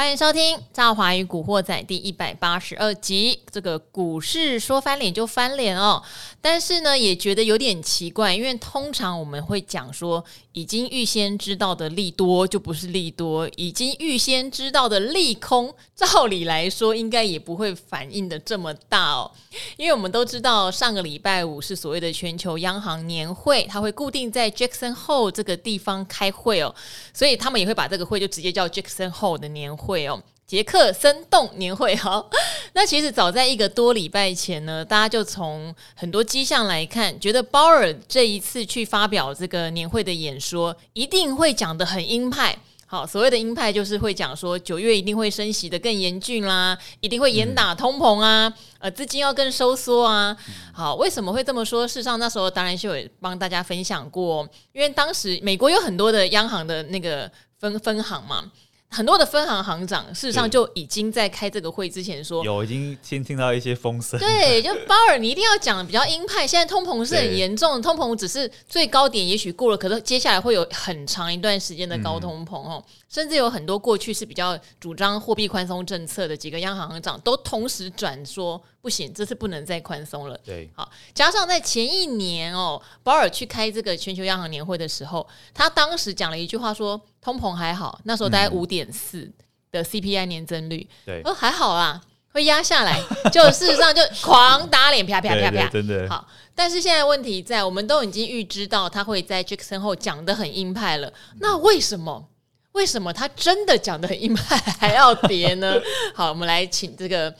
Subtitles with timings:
[0.00, 3.38] 欢迎收听《赵华与古惑仔》第一百八十二集。
[3.52, 6.02] 这个股市说翻脸就翻脸哦，
[6.40, 19.30] 但是呢，也觉得有点奇怪，因为通常我们会讲说，已经预先知道的利多就不是利多，已经预先知道的利空，照理来说应该也不会反应的这么大哦。
[19.76, 26.74] 因为我们都知道，上个礼拜五是所谓的全球央行年会，它会固定在 Jackson Hole 这个地方开会哦，
[27.12, 29.89] 所以他们也会把这个会就直接叫 Jackson Hole 的年会。
[29.90, 32.30] 会哦，杰克森洞年会好。
[32.74, 42.56] 那其实早在一个多礼拜前呢，大家就从很多迹象来看，觉得鲍尔这一次去发表这个年会的演说，一定会讲得很鹰派。
[42.86, 50.36] 好，所谓的鹰派就是会讲说九月一定会升息得更严峻啦，一定会严打通膨啊，呃，资金要更收缩啊。
[50.72, 51.86] 好，为什么会这么说？
[51.86, 58.50] 事实上那时候当然是有帮大家分享过，因为当时美国有很多的央行的那个分分行嘛。
[58.90, 64.18] 很多的分行行长，事实上就已经在开这个会之前说，有已经先听到一些风声。
[64.18, 66.44] 对，就 鲍尔，你一定要讲比较鹰派。
[66.44, 72.82] 现在通膨是很严重，通膨只是最高点，也许过了，可是接下来会有很长一段时间的高通膨哦。
[72.84, 80.38] 嗯、甚至有很多过去是比较主张货币宽松政策的几个央行行长，都同时转说不行，这次不能再宽松了。
[80.44, 87.00] 对，好，加上在前一年哦，保尔去开这个全球央行年会的时候，他当时讲了一句话说。
[87.22, 89.30] 通膨还好，那时候大概五点四
[89.70, 92.00] 的 CPI 年增率，对，哦还好啦，
[92.32, 92.98] 会压下来，
[93.30, 96.26] 就事实上就狂打脸，啪啪啪啪，真的好。
[96.54, 102.26] 但是现在问题在，我们都已经预知到他会在 Jackson Hole 讲的很鹰派了，那为什么？
[102.72, 105.74] 为什么他真的讲的很鹰派还要跌呢？
[106.14, 107.30] 好，我们来请这个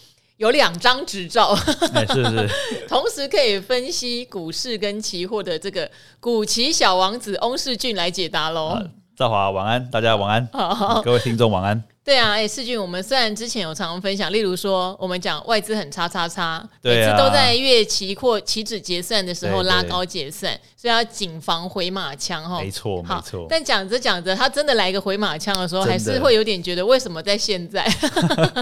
[0.40, 1.54] 有两张执照，
[1.92, 2.48] 欸、 是是，
[2.88, 5.88] 同时可以分析股市跟期货的这个
[6.18, 8.78] 股期小王子翁世俊来解答喽。
[9.20, 10.48] 赵华晚安，大家晚安，
[11.04, 11.84] 各位听众晚安。
[12.02, 22.62] 对啊，哎，世俊，我们虽然之前有常常分享，例如说我们讲外资很叉叉叉，啊、每次都在月期或期指结算的时候拉高结算，所以要谨防回马枪哈。
[22.62, 23.46] 没错，没错。
[23.46, 27.86] 但讲着讲着，他真的来一个回马枪的时候，的还是会有点觉得为什么在现在？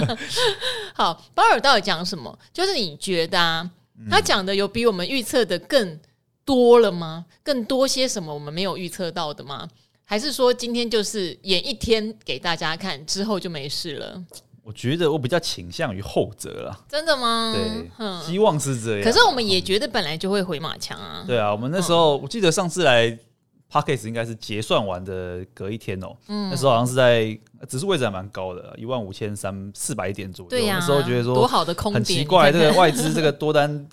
[0.92, 2.36] 好，鲍尔到底讲什么？
[2.52, 3.70] 就是你觉得啊，
[4.10, 5.96] 他讲的有比我们预测的更
[6.44, 7.26] 多了吗？
[7.44, 9.68] 更多些什么我们没有预测到的吗？
[10.10, 14.24] 还是说今天就是演一天给大家看，之后就没事了？
[14.64, 16.84] 我觉得我比较倾向于后者了。
[16.88, 17.52] 真的吗？
[17.54, 19.04] 对，嗯、希望是这样。
[19.04, 21.22] 可是我们也觉得本来就会回马枪啊。
[21.26, 26.16] 对啊，我们那时候、嗯、我记得上次来 p a c k a g e 应该是结算完的隔一天哦、喔。
[26.28, 30.48] 嗯，那时候好像是在指数位置还蛮高的，一万五千三四百点左右。
[30.48, 33.86] 对呀、啊，那时候觉得说多好的空间，很奇怪，这个外资这个多单。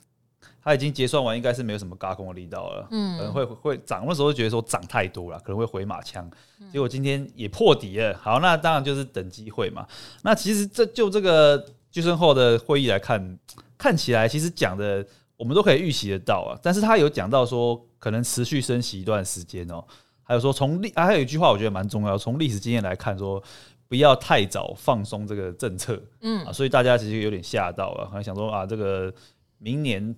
[0.65, 2.87] 它已经结算完，应该是没有什么轧空的力道了。
[2.89, 6.27] 嗯，可能会会涨，那时候觉得说涨太多了，可能会回马枪。
[6.73, 8.17] 结果今天也破底了。
[8.17, 9.85] 好，那当然就是等机会嘛。
[10.23, 13.37] 那其实这就这个聚升后的会议来看，
[13.77, 15.05] 看起来其实讲的
[15.37, 16.57] 我们都可以预习得到啊。
[16.63, 19.85] 但是他有讲到说，可能持续升息一段时间哦。
[20.23, 23.39] 还有说从历啊，还有一句话我觉得蛮重要，从历史经验来看，说
[23.87, 26.01] 不要太早放松这个政策。
[26.21, 29.13] 嗯啊，所以大家其实有点吓到了，好像想说啊，这个
[29.59, 30.15] 明年。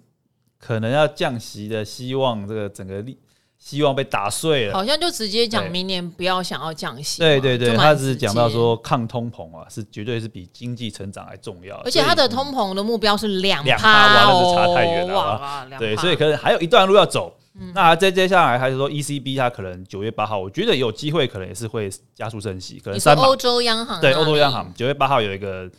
[0.59, 3.17] 可能要降息的希望，这个整个利
[3.59, 7.19] 希望被打碎了，好像就直接讲明年不要想要降息。
[7.19, 11.75] 对对对，他只是讲到说抗通膨啊，是绝对是比经济成长还重要。
[11.77, 15.15] 而且他的通膨的目标是两两趴，完了就差太远了。
[15.15, 17.35] 哇，对，所以可能还有一段路要走。
[17.73, 23.23] 那再接下来还是说 ECB，它可能九月八号，我觉得有机会，可能也是会加速升息，可能三码。
[23.23, 25.69] 欧洲央行对欧洲央行九月八号有一个。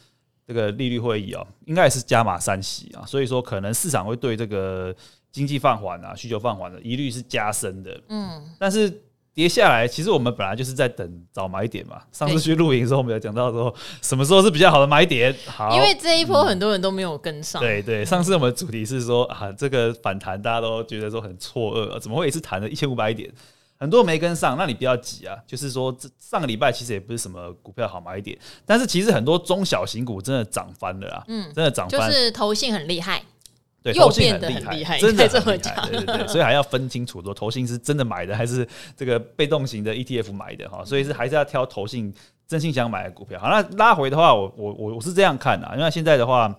[0.48, 4.94] 这个利率会议啊、哦，应该也是加码三息啊，所以说可能市场会对这个
[5.30, 8.00] 经济放缓啊、需求放缓的疑虑是加深的。
[8.08, 8.90] 嗯，但是
[9.34, 12.00] 跌下来，其实我们本来就是在等找买点嘛。
[12.10, 15.36] 上次去露营的时候，我们有讲到说什么时候是比较好的买点。
[15.46, 17.60] 好，因为这一波很多人都没有跟上。
[17.60, 23.30] 嗯、对对，上次我们的主题是说啊，这个反弹大家都觉得说很错愕、啊，怎么会一次弹了一千五百点？
[23.78, 25.36] 很多没跟上，那你不要急啊。
[25.46, 28.36] 就是说，这上个礼拜其实也不是什么股票好买点，
[28.66, 31.24] 但是其实很多中小型股真的涨翻了啊。
[31.28, 33.22] 嗯，真的涨翻，就是投信很厉害，
[33.82, 38.66] 对，又变得很厉害，真的这么讲，对对对，所以还要分清楚说，投信是真的买的，还是
[38.96, 40.84] 这个被动型的 ETF 买的哈。
[40.84, 42.12] 所以是还是要挑投信
[42.48, 43.38] 真心想买的股票。
[43.38, 46.52] 好，那拉回的话，我我我我是这样看的，因为现在的话，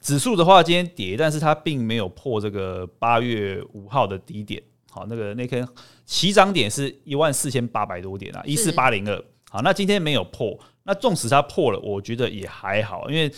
[0.00, 4.62] 指数的话今天跌，但是它并没有破这个八月五号的低点。
[4.94, 5.66] 好，那个那天
[6.04, 9.24] 起涨点是一万四千八百多点啊，一四八零二。
[9.50, 13.32] 好，那今天没有破，那纵使它破了，我觉得也还好，因为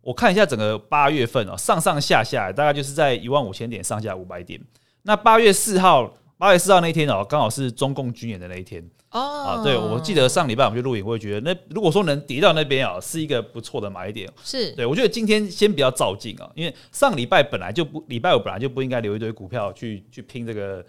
[0.00, 4.60] 我看一下整个八月份哦，上上下下大概就是在一万五千点上下五百点。
[5.02, 9.20] 那八月四号八月四号那一天哦，刚好是中共军演的那一天哦。
[9.20, 14.28] 啊，对，我记得上礼拜我们去录影，我会觉得那如果说能跌到那边啊，是一个不错的买点。
[14.42, 20.84] 是，对我觉得今天先不要照进啊，因为上礼拜本来就不，礼拜五本来就不应该留一堆股票去去拼这个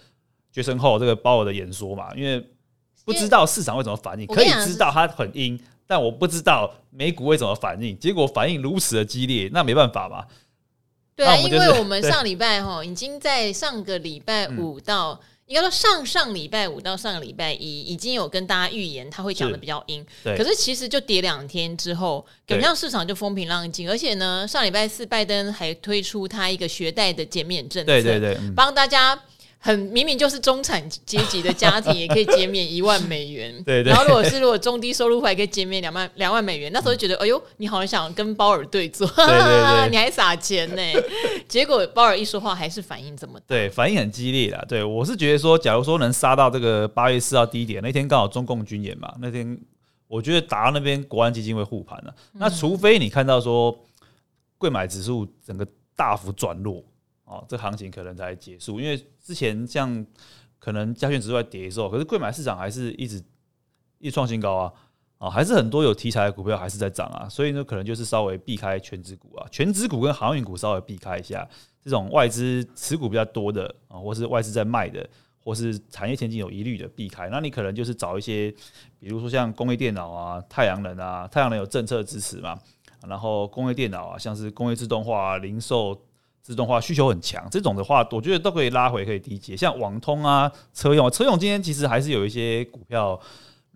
[0.52, 2.44] 决胜后这个鲍尔的演说嘛，因为
[3.06, 10.26] 不知道市场会怎么反应，可以知道它很阴，但我不知道美股会怎么反应，结果反应如此的激烈，那没办法嘛。
[11.16, 15.20] 对啊，因为我们上礼拜哈已经在上个礼拜五到。
[15.48, 20.06] 应该说上上礼拜五到上个礼拜一已经有跟大家预言，他会讲的比较阴。
[20.24, 23.90] 可是其实就跌两天之后，感觉上市场就风平浪静。
[23.90, 29.22] 而且呢，上礼拜四拜登还推出他一个学贷的减免政策，对对对，帮大家。
[29.64, 40.82] 很明明就是中产阶级的家庭也可以减免一万美元， 对，对，然后如果是如果中低收入户还可以减免两万两万美元，那时候就觉得哎呦，你好像想跟鲍尔对坐，对对对你还撒钱呢？
[41.48, 44.66] 结果鲍尔一说话还是反应这么大，对，反应很激烈啦。
[44.68, 49.56] 对我是觉得说，假如说能杀到这个八月四号低点，那天刚好中共军演嘛，那天
[50.08, 52.16] 我觉得打到那边国安基金会护盘了。
[52.34, 53.78] 那除非你看到说
[54.58, 56.84] 贵买指数整个大幅转弱。
[57.24, 60.06] 哦，这行情可能才结束，因为之前像
[60.60, 63.24] 可能加权指数在跌的时候，可是柜买市场还是一直
[64.00, 64.74] 一创新高啊，
[65.18, 71.48] 啊，还是很多有题材的股票还是在涨啊，所以呢，可能就是稍微避开全指股啊，全指股跟航运股稍微避开一下，
[71.84, 75.08] 这种外资持股比较多的啊，或是外资在卖的，
[75.44, 78.52] 或是产业前景有疑虑的避开，那你可能就是找一些，
[79.00, 82.60] 比如说像工业电脑啊、太阳能啊，太阳能有政策支持嘛，
[83.08, 86.00] 然后工业电脑啊，像是工业自动化、零售。
[86.42, 89.56] 自动化需求很强，这种的话，我觉得都可以拉回，可以低接。
[89.56, 93.20] 像网通啊、车用、车用今天其实还是有一些股票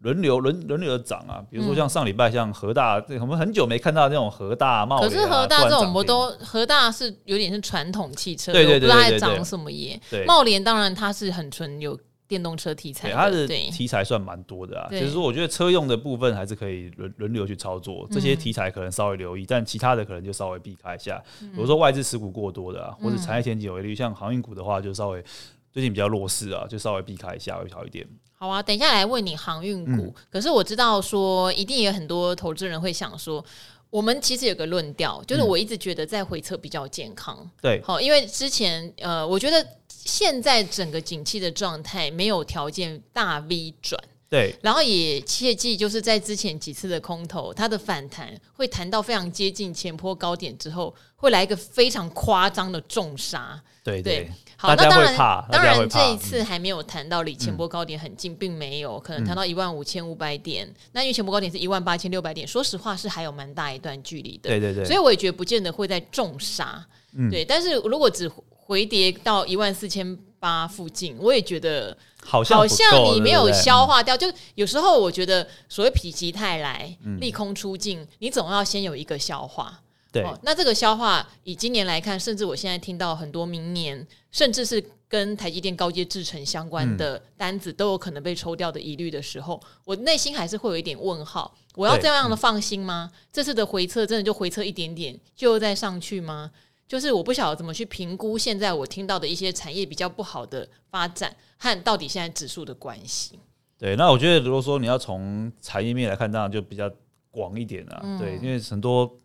[0.02, 1.44] 轮流轮轮流的涨啊。
[1.50, 5.00] 比如说像上礼拜像和大，嗯我们很久没看到那种和大、茂。
[5.00, 10.00] 可是和大这种我都和大是有点是传统汽车，对对对，对，对，不知道它涨什么耶。
[10.26, 11.98] 茂联当然它是很纯有。
[12.28, 14.88] 电动车题材，它的题材算蛮多的啊。
[14.90, 21.22] 就是说，我觉得车用的部分还是可以轮轮流去操作，这些题材可能稍微留意，但其他的可能就稍微避开一下。
[21.40, 25.24] 比如说外资持股过多的啊，或者产业前景有疑虑，像航运股的话，就稍微
[25.72, 28.08] 最近比较弱势啊，就稍微避开一下会好一点。
[28.34, 30.14] 好啊，等一下来问你航运股。
[30.32, 33.44] 可是我知道说，一定有很多投资人会想说，
[33.92, 37.48] 我们其实有个论调，就是我一直觉得在回测比较健康。
[37.62, 39.64] 对，好，因为之前呃，我觉得。
[40.06, 44.00] 现在整个景气的状态没有条件大 V 转，
[44.30, 55.18] 对，然后也切记就是在之前几次的空头，它的反弹会弹到非常接近前波高点之后，会来一个非常夸张的重杀，对对，好，那当然，
[55.52, 66.86] 当然这一次还没有谈到离前波高点很近，嗯、并没有可能谈到一万五千五百点，嗯、那因为前波高点是一万八千六百点，说实话是还有蛮大一段距离的，对对对，所以我也觉得不见得会在重杀，
[67.18, 68.32] 嗯，对，但是如果只
[68.66, 74.18] 回跌到一万四千八附近，我也觉得好像好像你没有消化掉。
[74.18, 79.82] 就有时候我觉得，所谓否极泰来，利空出尽，你总要先有一个消化。
[80.12, 91.54] 对，那这个消化以今年来看，甚至我现在听到很多明年，甚至是跟台积电高阶制程相关的单子都有可能被抽掉的疑虑的时候，我内心还是会有一点问号。
[91.76, 93.12] 我要这样的放心吗？
[93.32, 96.50] 这次的回撤真的就回撤一点点，就再上去吗？
[96.88, 103.40] 就是我不晓得怎么去评估现在我听到的一些产业比较不好的发展和到底现在指数的关系。
[103.78, 106.90] 对，那我觉得如果说你要从产业面来看，当然就比较
[107.32, 108.02] 广一点啊。
[108.04, 109.18] 嗯、对，因为很多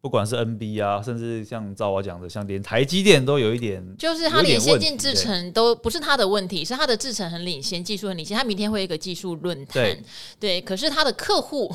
[0.00, 8.36] 不管是 NB 啊，甚至像赵华讲的，像连台积电都有一点，就是它连先进制程都不是它的问题，是它的制程很领先，技术很领先。
[8.36, 10.02] 它明天会有一个技术论坛，对，
[10.38, 11.74] 对，可是它的客户，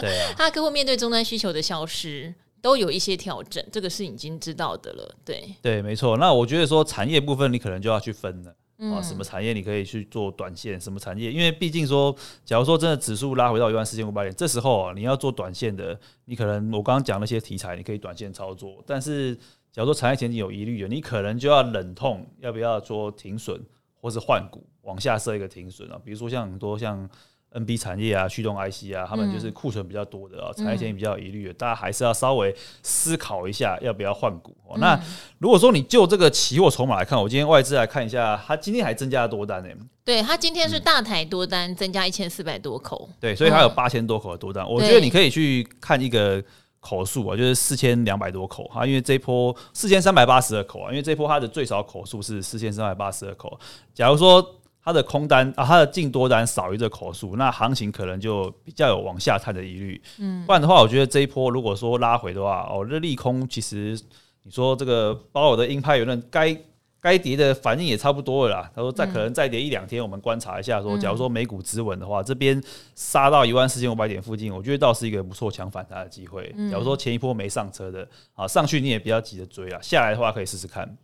[0.00, 2.34] 对啊， 它的客户面对终端需求的消失。
[2.60, 5.16] 都有一些调整，这个是已经知道的了。
[5.24, 6.16] 对对，没错。
[6.16, 11.30] 那我觉得说产业部分，你可能就要去分了、嗯、啊，什么产业你可以去做短线，什么产业？
[11.30, 18.82] 因为毕竟说，假如说真的指数拉回到一万四千五百点，这时候啊，你要做短线的，你可能我刚刚讲那些题材，你可以短线操作。
[18.86, 19.34] 但是，
[19.72, 23.60] 假如说产业前景有疑虑的，你可能就要忍痛，要不要做停损，
[24.00, 26.00] 或是换股，往下设一个停损啊？
[26.04, 27.08] 比如说像很多像。
[27.54, 34.54] NB 产业啊，驱动 IC 啊，他们就是库存比较多的啊，产业前景比较有疑虑的，大家还是要稍微思考一下要不要换股。
[34.76, 35.00] 那
[35.38, 39.68] 如果说你就这个期货筹码来看，我今天外资来看一下，它今天还增加了多单呢。
[40.04, 44.66] 对，它今天是大台多单增加一千四百多口，对，所以它有八千多口的多单。
[44.68, 46.42] 我觉得你可以去看一个
[46.80, 53.58] 口数啊，就是四千两百多口哈，因为这一波四千三百八十二口啊，因为这一波它的最少口数是四千三百八十二口。
[53.92, 54.57] 假如说
[54.88, 60.00] 它的空单啊，它的净多单少于这口数，那行情可能就比较有往下探的疑虑。
[60.18, 64.00] 嗯，不然的话，我觉得这一波如果说拉回的话，哦，这利空其实
[64.44, 66.56] 你说这个包尔的鹰派有论该
[67.02, 68.70] 该跌的反应也差不多了啦。
[68.74, 70.80] 他说再可能再跌一两天，我们观察一下。
[70.80, 72.58] 说假如说美股止稳的话，这边
[72.94, 76.48] 杀到一万四千五百点附近，我觉得倒是一个不错抢反弹的机会。
[76.72, 80.96] 假如说前一波没上车的，啊，上去你也不要急着追啊，下来的话可以试试看。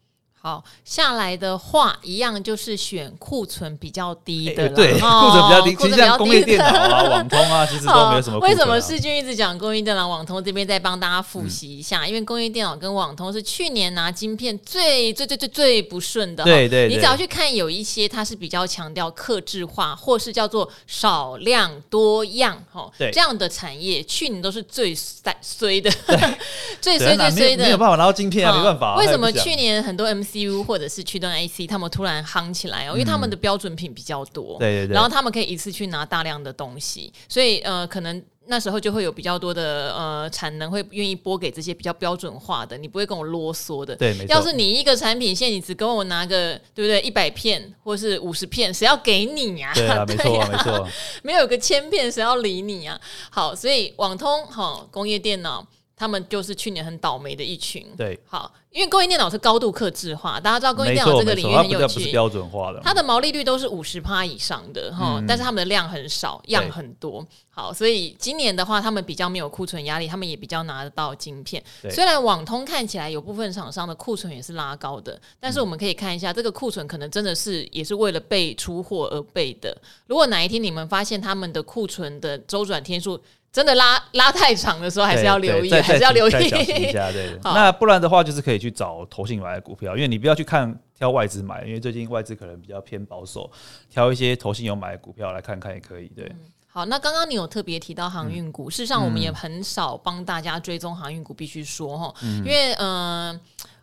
[0.45, 5.75] 好，下来的话一样就是选库存比较低的，对，库存比较低。
[5.75, 8.39] 其实像工业电脑啊、 网通啊，其实都没有什么。
[8.41, 12.07] 为什么世俊一直讲工业电脑、网通这边再帮大家复习一下？
[12.07, 16.45] 因为工业电脑跟网通是去年拿晶片最最最最最不顺的。
[16.45, 25.91] 对对，你只要去看有一些它是比较强调克制化，或是叫做少量多样，哈，这样的产业去年都是最衰的，
[26.83, 28.97] 最衰最衰的，没有办法拿到晶片啊，没办法。
[28.97, 44.35] 为什么去年很多 MC CU 或者是驱动 IC，他们突然夯起来哦，因为他们的标准品比较多，对对对，然后他们可以一次去拿大量的东西，所以呃，可能那时候就会有比较多的呃产能会愿意拨给这些比较标准化的，你不会跟我啰嗦的，对，没错。
[44.35, 49.73] 要是你一个产品线，你只跟我拿个对不对一百片或是五十片，谁要给你呀？
[49.75, 50.89] 对啊， 没错啊，没错，
[51.23, 53.01] 没有个千片，谁要理你啊？
[53.31, 55.67] 好，所以网通哈工业电脑。
[55.97, 57.87] 他们就是去年很倒霉的一群。
[57.97, 67.25] 对，好，因为工业电脑是高度克制化，大家知道工业电脑这个领域很有趣，不是标准化的，它的毛利率都是五十趴以上的哈，嗯、但是他们的量很少，样很多。
[67.51, 71.63] 好，所以今年的话，他们比较没有库存压力，他们也比较拿得到晶片。
[71.83, 79.77] 对虽然网通看起来有部分厂商的库存也是拉高的，但是我们可以看一下，这个库存可能真的是也是为了备出货而备的。
[80.09, 83.21] 如果哪一天你们发现他们的库存的周转天数，
[83.53, 87.13] 真的拉拉太长的时候，还是要留意，还是要留意一下。
[87.13, 93.51] 对， 那不然的话，就是可以去找投信买的股票，因为你不要去看挑外资买，因为最近外资可能比较偏保守，
[93.89, 96.09] 挑一些投信有买的股票来看看也可以。
[96.09, 103.41] 对，嗯、好，那刚刚你有特别提到航运股，嗯、事实上我们也很少帮大家追踪航运股，必须说哈，嗯、因为嗯、呃，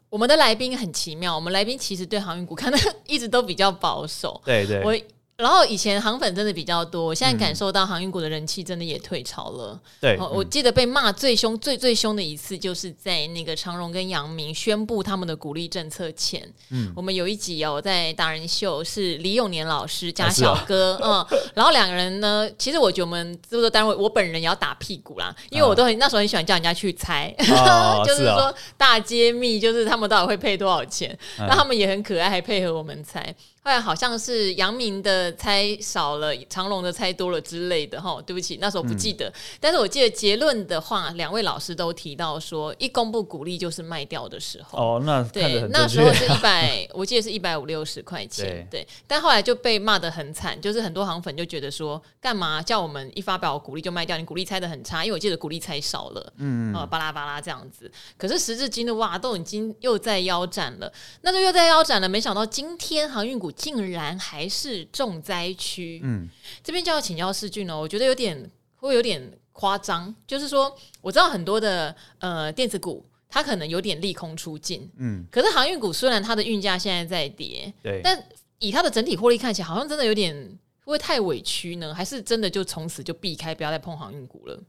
[0.10, 4.42] 我们的来宾很奇妙，我们来宾其实对航运股看的 一直都比较保守。
[4.46, 4.96] 对对，我。
[5.42, 9.80] 然后以前航粉真的比较多，现在感受到航运股的人气真的也退潮了。
[10.00, 27.34] 对，我记得被骂最凶、最最凶的一次，就是在那个长荣跟阳明宣布他们的股利政策前，嗯，我们有一集哦，在达人秀是李永年老师加小哥，嗯，然后两个人呢，其实我觉得我们制作单位，我本人也要打屁股啦，因为我都很那时候很喜欢叫人家去猜，
[28.06, 33.36] 就是说大揭秘，就是他们到底会配多少钱，那他们也很可爱，还配合我们猜。
[33.64, 39.28] 后来好像是杨明的猜少了，长龙的猜多了之类的哈，对不起，那时候不记得。
[39.30, 44.80] 嗯、但是我记得结论的话，两位老师都提到说，一公布股利就是卖掉的时候。
[44.80, 48.68] 哦，那对，那时候是一百， 我记得是一百五六十块钱。
[48.72, 54.18] 对，对，但后来就被骂得很惨，就是很多行粉就觉得说，干嘛叫我们一发表股利就卖掉？
[54.18, 57.92] 你股利猜的很差，因为我记得股利猜少了，嗯，呃，巴拉巴拉这样子。
[58.18, 60.92] 可是时至今日，哇，都已经又在腰斩了，
[61.22, 62.10] 那就又在腰斩了。
[62.10, 63.51] 没想到今天航运股。
[63.52, 66.28] 竟然还是重灾区，嗯，
[66.64, 67.80] 这边就要请教世俊了。
[67.80, 78.24] 我觉得有点会有点夸张，就是说我知道很多的呃电子股，它可能有点利空出尽，嗯，可是航运股虽然它的运价现在在跌，对，但
[78.60, 81.94] 以它的整体获利看起来，好像真的有点会不会太委屈呢？
[81.94, 84.60] 还是真的就从此就避开，不要再碰航运股了？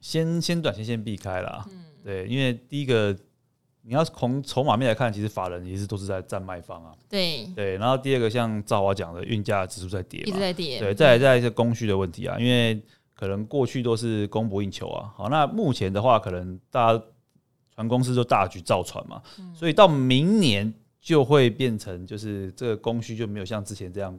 [0.00, 3.16] 先先短线先避开了，嗯，对，因为第一个。
[3.82, 6.92] 你要从筹码面来看，其实法人其实都是在占卖方啊。
[7.08, 10.78] 对对，然后第二个像赵华讲的，运价指数在跌，一直在跌。
[10.78, 12.78] 对，再来再来一些供需的问题啊，因为
[13.14, 15.10] 可能过去都是供不应求啊。
[15.16, 17.02] 好，那目前的话，可能大家
[17.74, 19.22] 船公司就大举造船嘛，
[19.54, 20.70] 所以到明年
[21.00, 24.16] 就会变成就是这个供需就没有像之前这样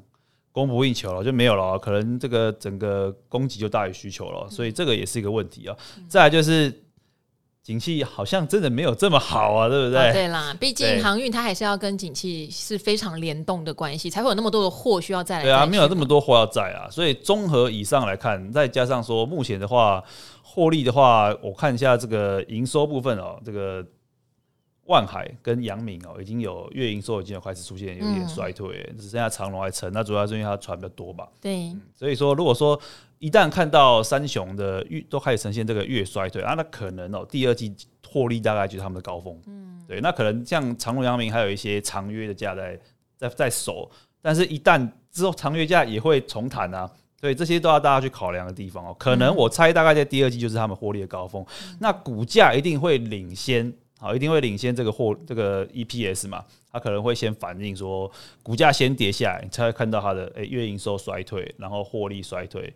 [0.52, 1.78] 供不应求了，就没有了。
[1.78, 5.78] 可能这个整个供给就大于需求了，所以这个也是一个问题啊。
[6.10, 6.74] 再来就是。
[7.64, 10.00] 景气好像真的没有这么好啊，对不对？
[10.00, 15.44] 啊、对啦，毕竟航运它还是要跟景气是非常联动的关系，才会有那么多的货需要再来。
[15.44, 20.04] 对啊，没有这么多货要载啊，所以综合以上来看，再加上说目前的话，
[20.42, 23.86] 获利的话，我看一下这个营收部分哦，这个
[24.86, 31.30] 万海跟阳明哦，已经有月营收已经有开始出现有点衰退，嗯、只剩下长隆还撑，那主要是因为它船比较多吧？
[31.40, 32.82] 对、嗯，所以说如果说。
[33.22, 37.72] 一旦看到三雄的月都开始呈现这个月衰退啊，那可能哦，第二季
[38.10, 39.40] 获利大概就是他们的高峰。
[39.46, 42.80] 嗯，对，那可能像长隆、阳明还有一些长约的价在
[43.16, 43.88] 在在守，
[44.24, 48.96] 但是一旦之后长约价也会重弹啊，所以这些都要大家去考量的地方哦。
[48.98, 58.12] 可能我猜大概在第二季就是他们获利的高峰，嗯、那股价一定会领先，好，一定会领先这个货这个 EPS 嘛，它可能会先反映说
[58.42, 62.74] 股价先跌下来，你才会看到它的诶、欸、月营收衰退，然后获利衰退。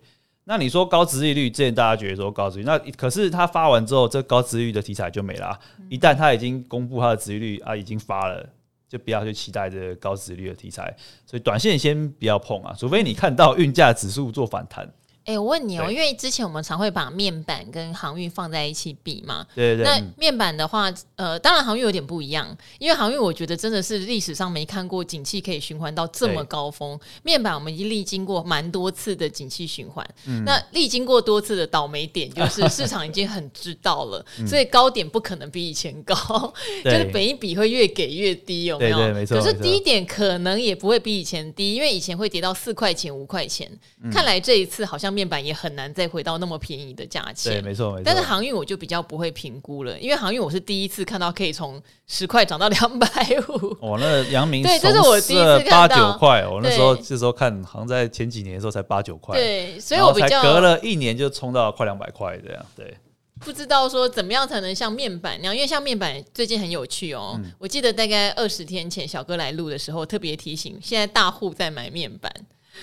[0.48, 5.58] 那你说高值利率，之前大家觉得说高殖利率，那可是他发完之后，这高殖利率的题材就没了。
[5.88, 8.48] 一旦他已经公布他的值利率啊，已经发了，
[8.88, 14.88] 就不要去期待这个高殖利率的题材，所以短线先不要碰啊，除非你看到运价指数做反弹。
[15.26, 19.44] 哎、欸，我问你哦、喔，因为之前我们常会把面板跟航运放在一起比嘛。
[19.56, 19.84] 对对对。
[19.84, 26.96] 那面板的话，呃，当然航运有点不一样，因为航运我觉得真的是历史上没看过景气可以循环到这么高峰。
[27.24, 36.14] 面板我们已经历经过蛮多次的景气循环，嗯、那历经过多次的倒霉点，就是市场已经很知道了， 所以高点不可能比以前高，
[36.84, 38.98] 就是本一比会越给越低，有没有？
[39.12, 39.40] 没错。
[39.40, 43.68] 可是低点可能也不会比以前低，因为以前会跌到四块钱、五块钱，
[44.04, 45.15] 嗯、看来这一次好像。
[45.16, 48.02] 面板也很难再回到那么便宜的价钱，对，没错，没错。
[48.04, 53.08] 但是航运我就比较不会评估了，因为航运我是第一次看到可以从十块涨到两百
[53.48, 53.76] 五。
[53.80, 56.46] 哦，那阳明对，这是我第一次看到八九块。
[56.46, 59.34] 我那时候这时候看，好像在前几年的时候才八九块。
[59.34, 62.66] 对，所以我比较隔了一年就冲到快两百块这样。
[62.76, 62.94] 对，
[63.40, 67.32] 不知道说怎么样才能像面板那样，因为像面板最近很有趣哦。
[67.38, 72.30] 嗯、我记得大概二十天前小哥来录的时候特别提醒，现在大户在买面板。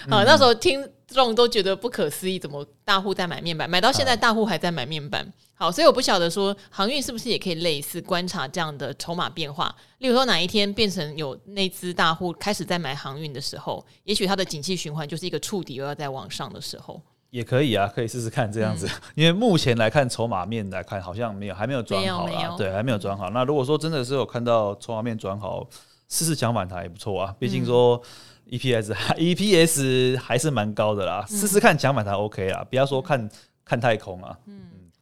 [0.09, 3.69] 好，那时候听众都觉得不可思议，怎么大户在买面板？
[3.69, 5.31] 买到现在，大户还在买面板。
[5.55, 9.73] 好，所以我不晓得说航运是不是也可以类似观察这样的筹码变化。
[9.99, 18.87] 例如说，哪一天变成有内资大户开始在买航运的时候，也许它的景气循环就是一个触底又要再往上的时候，也可以啊，可以试试看这样子。
[18.87, 23.29] 嗯、 因为目前来看，筹码面来看好像没有，还没有转好啦，对，还没有转好。
[23.29, 25.65] 那如果说真的是有看到筹码面转好，
[26.09, 27.33] 试试抢反弹也不错啊。
[27.39, 27.95] 毕竟说。
[27.97, 28.09] 嗯
[28.57, 33.29] EPS EPS 还是蛮高的啦，试试、嗯、看强反弹 OK 啦，不要说看
[33.65, 34.61] 看太空啊，嗯，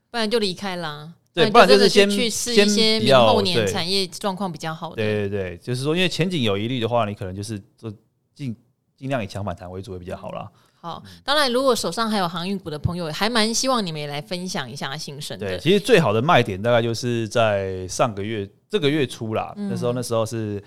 [0.10, 1.12] 不然就离开啦。
[1.34, 4.96] 对，不然就是先去试一些明后年产业状况比较好的。
[4.98, 7.92] 对对对，就是说，因为前景有疑虑的话，你可能就是做
[8.36, 8.56] 尽
[8.98, 10.50] 尽量以强反弹为主会比较好啦。
[10.82, 15.48] 好，当然，如果手上还有航运股的朋友，还蛮希望你们也来分享一下心声的。
[15.48, 20.62] 对，其实最好的卖点大概就是在上个月这个月初啦，嗯、那时候那时候是。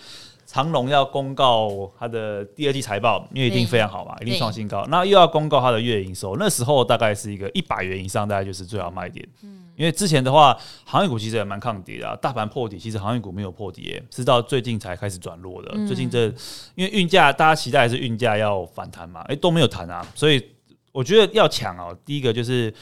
[0.54, 4.86] 长隆要公告它的第二季财报，因为一定非常好嘛，一定创新高。
[4.88, 9.28] 那又要公告它的月营收，那时候大概是一个一百元以上，大概就是最好卖点。
[9.42, 15.72] 嗯，因为之前的话，航运股其实也蛮抗跌的啊，大盘破底，其实航运股没有破底，是到最近才开始转弱的。
[15.74, 16.26] 嗯、最近这
[16.76, 20.40] 因为运价，大家期待还是运价要反弹嘛，哎，都没有弹啊，所以
[20.92, 21.98] 我觉得要抢哦。
[22.04, 22.72] 第一个就是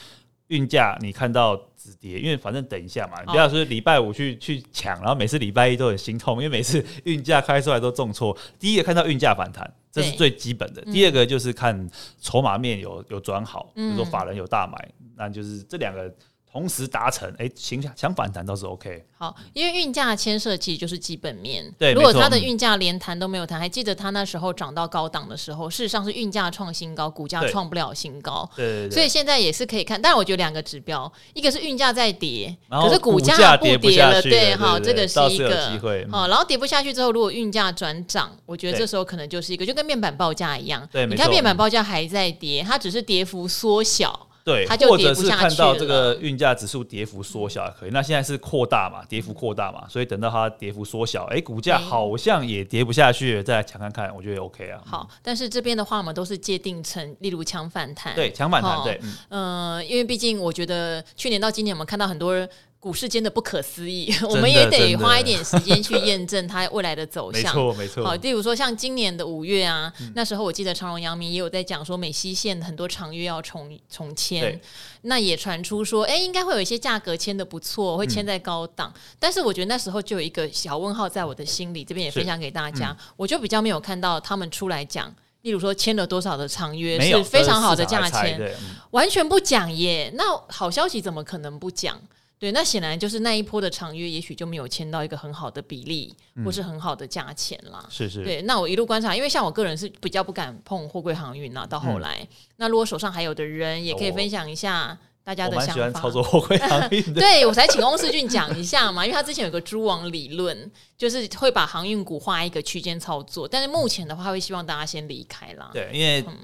[0.49, 1.59] 运价，你看到。
[1.83, 8.37] 止跌，因为反正等一下嘛，你不要说礼拜五去去抢，然后每次礼拜一都很心痛，因为每次 运价开出来都重挫。
[8.59, 11.89] 第一个看到运价反弹，这是最基本的；第二个就是看
[12.21, 16.15] 筹码面有有转好，比如说法人有大买，嗯、那就是这两个。
[16.53, 19.03] 同时达成，哎、欸，行想反弹倒是 OK。
[19.17, 21.65] 好，因为运价牵涉其实就是基本面。
[21.79, 28.47] 对，如果它的运价连弹都没有弹，还记得它那时候涨到高档的时候，事实上是运价创新高，股价创不了新高。
[28.55, 34.21] 对，对，对，对，所以现在也是可以看，但是我觉得两个指标，一个是运价在跌，可是股价不跌了。
[34.21, 36.07] 对，好，这个是一个机会。
[36.11, 40.87] 好，然后跌不下去之后，如果运价转涨，我觉得这时候可能就是一个，就跟面板报价一样。
[40.93, 44.29] 对，你看面板报价还在跌，它只是跌幅缩小。
[44.45, 47.91] 对，或者是看到这个运价指数跌幅缩小也可以。
[47.91, 54.83] 那现在是扩大嘛，跌幅扩大嘛，所以等到它跌幅缩小，哎，股价好像也跌不下去，再来抢看看，我觉得 OK 啊。
[54.85, 62.49] 好，但是这边的话，我们都是界定成，例如强反弹，对，强反弹，对，嗯，呃，因为毕竟我觉得去年到今年，我们看到很多人。
[62.83, 67.45] 股市间的不可思议， 我们也得花一点时间去验证它未来的走向。
[67.45, 68.05] 没错，没错。
[68.05, 74.61] 好，例如说像今年的五月啊，嗯、那时候我记得长荣、阳明也有在讲说美西线很多长约要重重签，
[75.03, 78.93] 那也传出说，哎、欸，应该会有一些价格签的不错，会签在高档。
[78.93, 88.51] 嗯、但是我觉得那时候就有一个小问号在我的心里，这边也分享给大家，嗯、我就比较没有看到他们出来讲，例如说签了多少的长约是非常好的价钱，嗯、
[88.91, 90.13] 完全不讲耶。
[90.17, 91.97] 那好消息怎么可能不讲？
[92.43, 97.87] 对，那显然就是那一波的长约，也许就没有签到一个很好的比例，嗯、或是很好的价钱啦。
[97.89, 98.25] 是是。
[98.25, 101.65] 对，那我一路观察，因为像我个人是比较不敢碰货柜航运呐。
[101.65, 105.71] 到后来，嗯、那如果手上还有的人，也可以分享一下大家的想法。
[105.71, 107.21] 我喜欢操作货柜航运的。
[107.23, 115.71] 对，我才请翁世俊讲一下嘛，因为他之前有个蛛网理论，就是会把航运股画一个区间操作，但是目前的话，会希望大家先离开啦。
[115.73, 116.25] 对，因为。
[116.27, 116.37] 嗯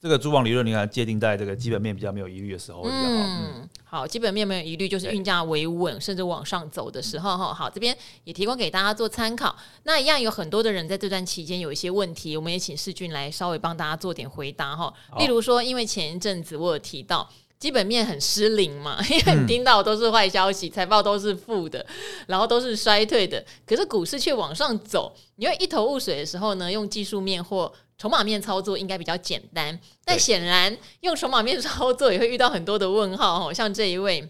[0.00, 3.00] 这个蛛网理论，你看界定在这个基本面比较没有疑虑的时候比较好。
[3.02, 7.52] 嗯，好，基本面没有疑虑，就是运价维稳甚至往上走的时候哈。
[7.52, 9.56] 好，这边也提供给大家做参考。
[9.82, 14.92] 那一样有很多的人在这段期间有一些问题，我们也请世俊来稍微帮大家做点回答哈。
[15.18, 21.84] 例如说，因为前一阵子我有提到基本面很失灵嘛，因为你听到都是坏消息，财报都是负的，
[22.28, 25.12] 然后都是衰退的，可是股市却往上走。
[25.34, 33.52] 你会一头雾水的时候呢，用技术面或筹码面操作应该比较简单，但显然用筹码面操作也会遇到很多的问号。
[33.52, 34.26] 像这一位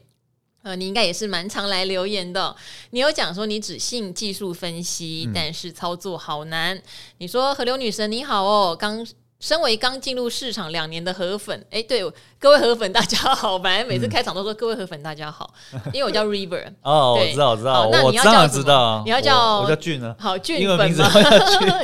[0.63, 2.57] 呃，你应该也是蛮常来留言的。
[2.91, 6.83] 你有讲说你只信技术分析，嗯、但是操作好难。
[7.19, 9.07] 你说河流女神你好哦，刚。
[9.41, 12.03] 身为刚进入市场两年的河粉，哎，对
[12.41, 15.49] 各位河粉大家好， 反正每次开场都说各位河粉大家好，
[15.95, 21.11] 因为我叫 River 哦，我知道我知道，那你要叫知道，你要叫我叫俊呢，好 俊粉吗？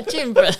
[0.09, 0.35] 俊。
[0.35, 0.55] 粉，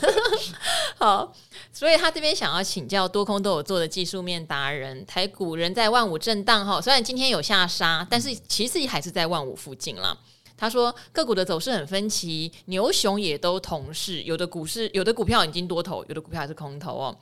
[0.97, 1.33] 好，
[1.73, 10.17] 所以他这边想要请教多空都有做的技术面达人，台股人在万五震荡哈，虽然今天有下杀，但是其实还是在万五附近了。
[10.57, 17.17] 他说个股的走势很分歧，牛熊也都同势，有的股市有的股票已经多头，有的股票还是空头哦。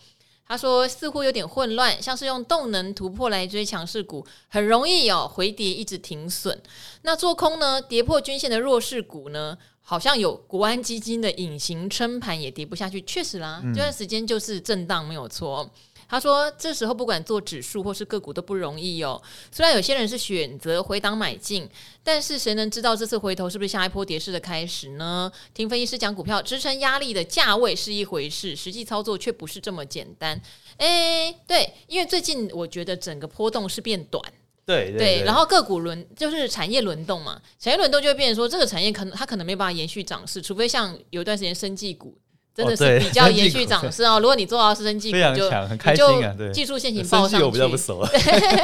[0.44, 6.60] 他说似乎有点混乱，像是用动能突破来追强势股，很容易哦回跌一直停损。
[7.02, 15.70] 那做空呢，跌破均线的弱势股呢，好像有国安基金的隐形撑盘也跌不下去，确实啦，这段时间就是震荡没有错。
[16.12, 19.18] 他说：“这时候不管做指数或是个股都不容易哦。
[19.50, 21.66] 虽然有些人是选择回档买进，
[22.04, 25.32] 但是谁能知道这次回头是不是下一波跌势的开始呢？
[25.54, 30.38] 听分析师讲股票支撑压力的价位是一回事，实际操作却不是这么简单。
[30.76, 34.22] 诶，对，因为最近我觉得整个波动是变短，
[34.66, 42.14] 对对，对，然后个股轮就是产业轮动嘛，产业轮动就会变成说这个产业可能它可能没办法延续涨势，除非像有一段时间生技股。”
[42.54, 44.20] 真的是比较延续涨势哦。
[44.20, 46.34] 如果你做到是生技股，就很开心啊。
[46.52, 48.06] 技术线型报上去，我比较不熟。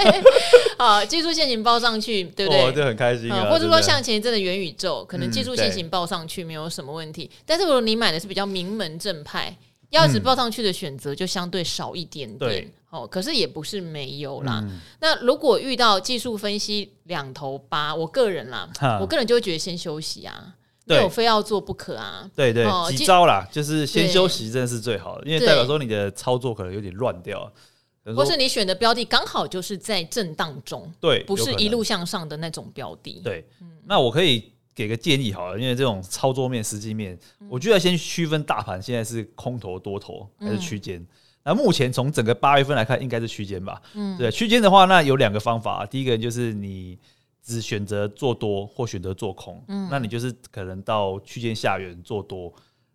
[0.78, 2.72] 好，技术线型报上去，对不对？
[2.72, 3.30] 就很开心。
[3.50, 7.30] 或者说像前一阵的元宇宙，可能技术线型报上去没有什么问题。
[7.46, 9.56] 但是如果你买的是比较名门正派，
[9.90, 12.70] 要是报上去的选择就相对少一点点。
[12.90, 14.62] 哦，可是也不是没有啦。
[15.00, 18.68] 那如果遇到技术分析两头八，我个人啦，
[19.00, 20.54] 我个人就会觉得先休息啊。
[20.96, 22.28] 没有非要做不可啊！
[22.34, 27.50] 对对，几招啦，就是先休息，真的是最好的，因为代表说你的操作可能有点乱掉，
[28.16, 33.20] 或是你选的标的刚好就是在震荡中，对，不是一路向上的那种标的。
[33.22, 33.46] 对，
[33.84, 41.04] 那我可以给个建议好了，因为这种操作面、实际面，我觉得先区分大盘现在是空头、多头还是区间。
[41.44, 43.80] 那目前从整个八月份来看，应该是区间吧？
[43.94, 46.98] 嗯，对，区间的话，那有两个方法，第一个就是你。
[47.54, 52.50] 只选择做多或选择做空，嗯，那你就是可能到区间下缘做多，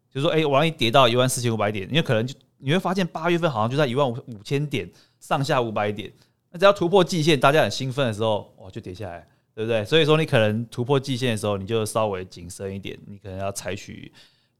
[0.09, 4.89] 就是说，哎、欸，万一跌到一万四千五百点，因为可能就你会发现八月份好像就在一万五五千点
[5.19, 6.11] 上下五百点，
[6.51, 9.83] 那只要突破季线，大家很兴奋的时候，哇，就跌下来，对不对？
[9.85, 14.11] 所以说你可能突破季线的时候，你就稍微谨慎一点，你可能要采取。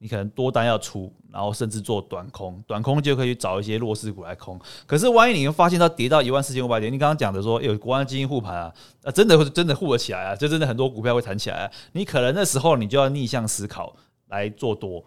[0.04, 4.60] 你可能多单要出，然后甚至做短空，短空就可以找一些弱势股来空。
[4.86, 8.74] 可是万一你又发现它跌到一万四千五百点，你刚刚讲的说有国安基金护盘啊，
[9.06, 11.72] 啊，真的会真的护得起来啊，就真的很多股票会弹起来啊。
[11.94, 13.96] 你可能那时候你就要逆向思考
[14.28, 15.02] 来做多。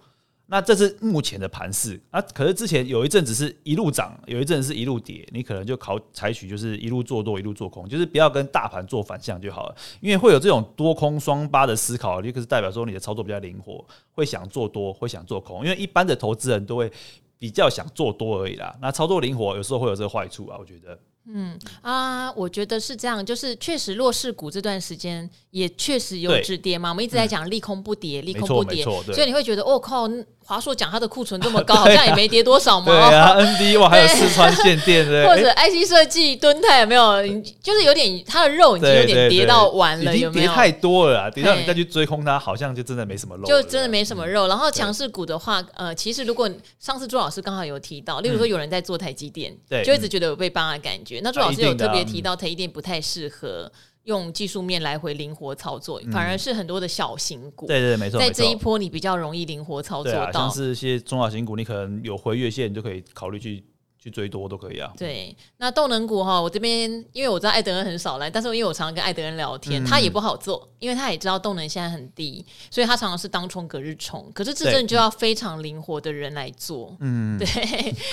[0.49, 16.91] 那这是目前的盘势啊，可是之前有一阵子是一路涨，有一阵是一路跌，你可能就考采取就是一路做多一路做空，就是不要跟大盘做反向就好了，因为会有这种多空双八的思考，一个是代表说你的操作比较灵活，会想做多，会想做空，因为一般的投资人都会
[17.39, 18.73] 比较想做多而已啦。
[18.81, 20.99] 那操作灵活有时候会有这个坏处啊，我觉得。
[21.33, 30.09] 嗯啊，我觉得是这样，就是确实弱势股这段时间也确实有止跌嘛，我们一直在讲利空不跌，利空不跌，所以你会觉得哦靠。
[30.49, 32.87] 华硕讲它的库存这么高， 好像也没跌多少嘛。
[32.87, 37.21] 对啊，ND 哇，还有四川限电的， 或者 IC 设计敦泰有没有？
[37.61, 40.47] 就是有点它的肉已经有点跌到完了，有没有？
[40.47, 43.45] 跌太多了，跌到你再去追空它，好像就真的没什么肉。
[43.45, 44.47] 就真的没什么肉。
[44.47, 49.53] 然后强势股的话，呃，其实如果上次朱老师刚好有提到，例如说有人在做台积电，
[49.85, 51.16] 就一直觉得有被帮的感觉。
[51.23, 53.71] 那朱老师有特别提到台积电不太适合。
[54.07, 57.67] 用技术面来回灵活操作，反而是很多的小型股。
[57.67, 58.21] 对对，没错。
[58.21, 60.31] 在这一波，你比较容易灵活操作到。
[60.31, 63.65] 像是一些中小型股，你可能有回月线，你就可以考虑去。
[64.07, 64.93] 去追多都可以啊。
[64.97, 74.31] 对，那动能股哈，我这边因为我知道艾德恩很少来，但是因为我常常跟艾德恩聊天，嗯、他也不好做，因为他也知道动能现在很低，所以他常常是当冲隔日冲。
[74.33, 77.47] 可是这阵就要非常灵活的人来做，嗯， 对，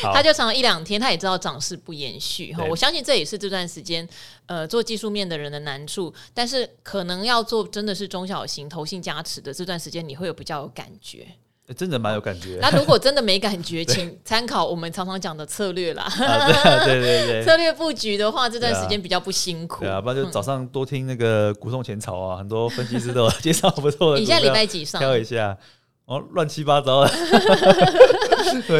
[0.02, 2.66] 他就常常一两天，他也知道涨势不延续哈。
[2.68, 4.08] 我相信这也是这段时间
[4.48, 11.28] 呃做技术面的人的难处，但是可能要做真的是中小型投信加持的这段时间，你会有比较有感觉。
[11.68, 12.60] 欸、真的蛮有感觉。
[12.62, 16.04] 那如果真的没感觉， 请参考我们常常讲的策略啦。
[16.04, 16.50] 啊、
[16.84, 19.80] 对对对对， 策略布局的话，这段时间比较不辛苦。
[19.80, 24.20] 对啊，不然就早上多听那个股动前朝啊，很多分析师都有 介绍不错的。
[24.20, 25.00] 你现在礼拜几上？
[25.00, 25.58] 挑一下
[26.06, 27.12] 哦，乱七八糟的。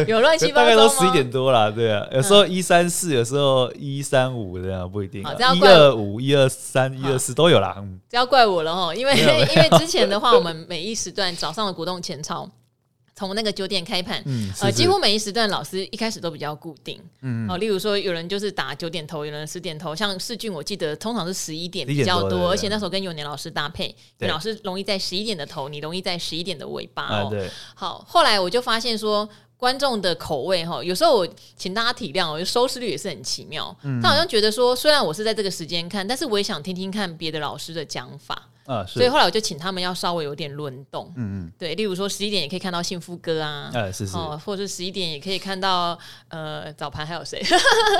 [0.06, 5.22] 有乱七八糟大概都十一点多了，对啊，有时候一三四，有时候一三五这样，不一定。
[5.22, 7.76] 一二五、一二三、一二四都有啦。
[7.78, 12.46] 嗯，这要怪我了哈，因为因为之前的话，我们每一时段早上的股动前朝。
[13.16, 27.26] 从那个九点开盘，嗯，呃，几乎每一时段老师一开始都比较固定，嗯，哦，例如说有人就是打九点头，有人十点头，像世俊，我记得通常是十一点比较多，多而且那时候跟永年老师搭配，永老师容易在十一点的头，你容易在十一点的尾巴哦。
[27.26, 38.50] 啊、对，好，后来我就发现说，观众的口味哈，有时候我请大家体谅，我收视率也是很奇妙，嗯、他好像觉得说，虽然我是在这个时间看，但是我也想听听看别的老师的讲法。
[38.66, 45.98] 啊，所以后来我就请他们要稍微有点轮动，嗯嗯，对，例如说十一点也可以看到幸福哥啊，哎是是，哦，或者十一点也可以看到
[46.28, 47.42] 呃早盘还有谁？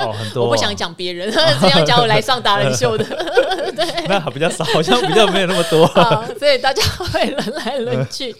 [0.01, 3.05] 哦，很多， 我不想讲别人，这样讲我来上达人秀的，
[3.75, 5.87] 对，那比较少，好像比较没有那么多，
[6.39, 8.35] 所以大家会轮来轮去，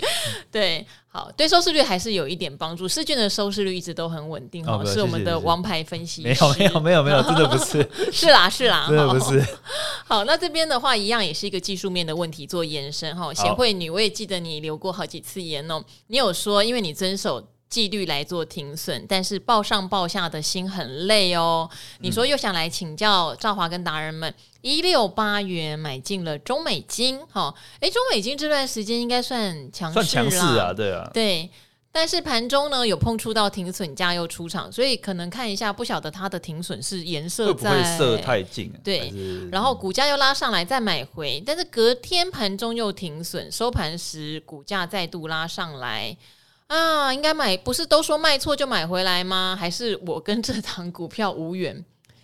[0.52, 0.86] 对。
[1.16, 2.90] 好，对收视率还是有一点帮助。
[2.90, 6.28] 试卷的收视率一直都很稳定哦，是我们的王牌分析师。
[6.28, 7.90] 没有没有没有没有，真的不是。
[8.12, 9.42] 是 啦是啦， 真的不是。
[10.06, 13.34] 好，那这边的话一样也是一个技术面的问题做延伸哈。
[13.34, 15.82] 贤惠女，我也记得你留过好几次言哦。
[16.08, 17.42] 你有说，因为你遵守。
[17.70, 21.70] 纪律来做停损，但是抱上抱下的心很累哦。
[22.00, 31.50] 你说又想来请教赵华跟达人们，一六八元买进了中美金，哈，哎，中美金这段时间应该算强势，算强势啊，对啊，对。
[31.92, 39.14] 但是盘中呢有碰触到停损价又出场，所以可能看一下，不晓得它的停损是颜色在会不会设太近，对，
[39.50, 46.16] 然后股价又拉上来再买回，但是隔天盘中又停损，收盘时股价再度拉上来。
[46.68, 49.56] 啊，应该买，不是都说卖错就买回来吗？
[49.60, 51.84] 还是我跟这档股票无缘？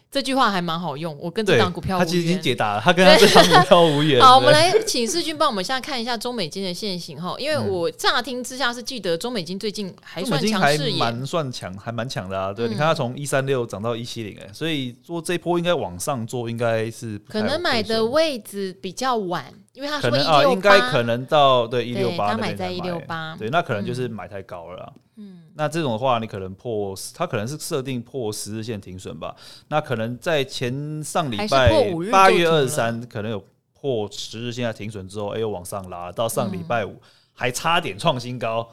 [0.09, 2.05] 这句话还蛮好用，我跟这档股票无缘。
[2.05, 4.19] 他其实已经解答了，他跟他这档股票无缘。
[4.25, 12.51] 好，我们来请世军帮我们现在看一下中美金的线型哈，因为我乍听之下是记得中美金最近还算强势，蛮算强，还蛮强的啊。
[12.51, 19.53] 对，嗯、你看它从一三六涨到一七零，哎，所以做这波应该往上做，应该是可能买的位置比较晚。
[19.73, 24.93] 因为他说一六八，应该可能到对一六八，他买在一六八，对，那可能就是买太高了。
[25.15, 29.35] 嗯，那这种的话，你可能破，它可能是设定破十日线停损吧。
[29.69, 33.41] 那可能在前上礼拜八月二十三，可能有
[33.73, 37.01] 破十日线的停损之后，哎，又往上拉，到上礼拜五
[37.33, 38.67] 还差点创新高。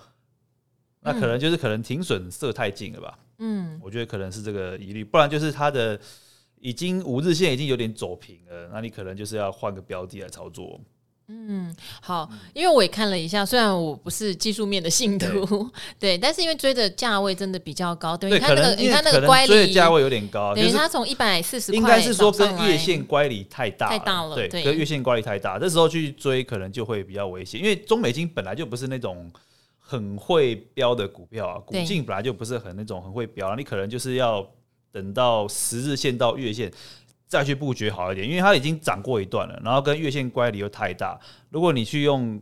[1.01, 3.19] 那可能就是可能停损设太近了吧？
[3.39, 5.99] 嗯，我觉得可能是这个疑虑，不然就是它的。
[6.61, 10.81] 已经五日线已经有点走平了，那你可能就是要换个标的来操作。
[11.31, 15.69] 嗯，好，因为我也看了一下，虽然我不是技术面的信徒，
[15.99, 29.31] 对， 对，但是因为追的价位真的比较高，对，你看那个，你看那个乖离，追的价位有点高，等于它从一百四十块，应该是说跟月线乖离太大，太大了，对，对跟月线乖离太大，这时候去追可能就会比较危险，因为中美金本来就不是那种
[29.79, 34.49] 很会标的股票啊，股性本来就不是很那种很会标，你可能就是要。
[34.91, 36.73] 等到十日线到月线
[37.27, 41.19] 再去布局好一点，因为它已经涨过一段了，然后跟月线乖离又太大。
[41.51, 42.41] 如果你去用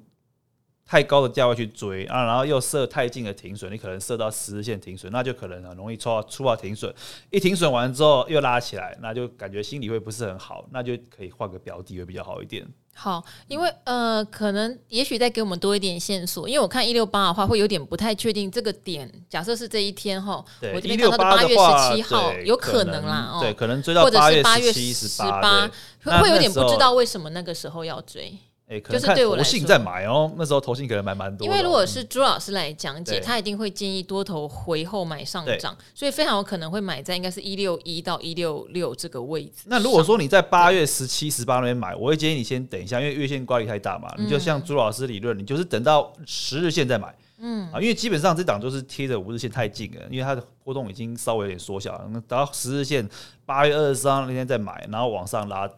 [0.85, 6.95] 太高的价位去追啊，然后又设太近的停损，你可能设到十日线停损，那就可能很容易出到出到停损。
[7.31, 12.65] 一停损完之后又拉起来，那就感觉心里会不是很好，那就可以换个标的会比较好一点。
[12.99, 19.13] 好，因为呃，可能也许再给我们多一点线索，因为我看一六八的话，会有点不太确定这个点。
[19.29, 20.43] 假设是这一天哈，
[20.75, 25.71] 我这边看到的八月十七号有可能啦，哦，对，可能追到八月十七、十八，
[26.03, 28.39] 会会有点不知道为什么那个时候要追。
[28.69, 31.47] 哎，就是对我来信在买哦，那时候投信可能买蛮多。
[31.47, 39.63] 因为如果是朱老师来讲解，他一定会建议多头回后买上涨，所以非常有可能会买在应该是一六一到一六六这个位置。
[39.67, 44.13] 那如果说你在八月十七、十八那边买，我会建议你先等一下，因为月线乖离太大嘛。
[44.19, 47.15] 你就像朱老师理论，你就是等到十日线再买。
[47.39, 52.01] 嗯啊，因为基本上这档就是贴着五日线太近了，因为它的波动已经稍微有点缩小了。
[52.13, 53.09] 等到十日线
[53.45, 55.71] 八月二十三那天再买，然后往上拉。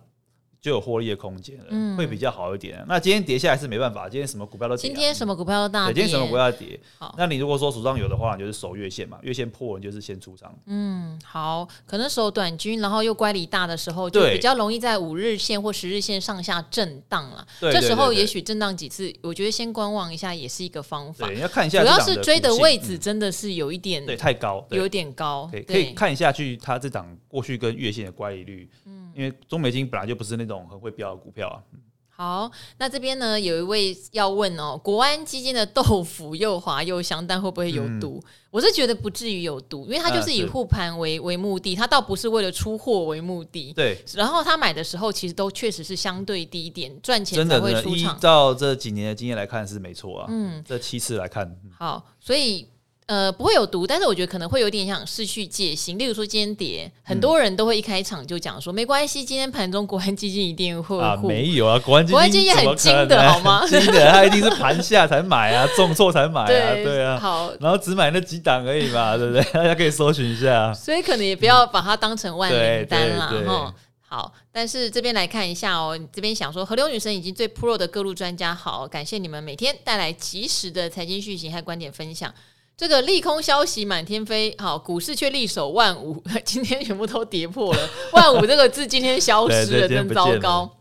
[0.61, 2.85] 就有获利的空间了，嗯、会比较好一点。
[2.89, 4.93] 那今天跌下来是没办法，今天什么股票都跌，啊。
[4.93, 5.95] 今天什么股票都大跌。
[5.95, 6.79] 今天什么股票跌？
[6.99, 10.53] 好，那你如果说手上有的话，你就是守月线嘛，月线破，你就是先出场。
[10.67, 17.47] 嗯，好，可能守短均，然后又乖离大的时候，就比较容易在五日线或十日线上下震荡了。
[17.61, 21.27] 对，这时候也许震荡几次，我觉得先观望一下也是一个方法。
[21.27, 25.49] 对，你要看一下，主要是追的位置真的是有一点，对，太高，有点高。
[25.53, 28.69] 可以可以看一下去它这档过去跟月线的乖离率。
[28.87, 29.08] 嗯。
[29.15, 31.63] 因为中美金本来就不是那种很会飙的股票啊。
[32.11, 38.21] 好，那这边呢有一位要问哦，国安基金的豆腐又滑又香，但会不会有毒？
[38.21, 43.73] 嗯、我是觉得不至于有毒，因为它就是以护盘为、啊、为目的，它倒不是为了出货为目的。
[43.73, 48.17] 对，然后他买的时候其实都确实是相对低一点，赚钱才会出场。
[48.17, 50.27] 依照这几年的经验来看是没错啊。
[50.29, 52.69] 嗯，这七次来看，好，所以。
[53.09, 55.97] 呃，不会有毒，但是我觉得可能会有点想失去戒心。
[55.97, 63.65] 例如说今天跌，很多人都会一开场就讲说、嗯、没关系，今天盘中国安基金一定会啊，没有啊，国安基金国安基金很精的好吗？
[63.67, 69.43] 精的，他一定是盘下才买啊，重挫才买啊，对，对啊，好，然后只买那几档而已嘛，对不对？
[69.55, 70.75] 大家可以搜寻一下。
[70.75, 73.75] 所以可能也不要把它当成万灵丹啦，哈。
[74.07, 82.31] 好，但是这边来看一下哦，你这边想说河流女神已经最 pro 的各路专家，好，感谢你们每天带来及时的财经讯息和观点分享。
[82.79, 87.91] 这个利空消息满天飞，好，股市却力守万五， 今天全部都跌破了。
[88.15, 90.77] 万五这个字今天消失了，真糟糕。